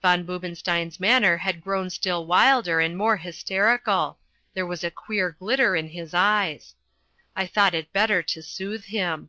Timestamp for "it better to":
7.74-8.42